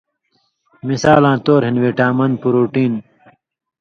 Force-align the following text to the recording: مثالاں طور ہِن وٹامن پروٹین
مثالاں 0.89 1.37
طور 1.45 1.61
ہِن 1.67 1.75
وٹامن 1.83 2.31
پروٹین 2.41 2.93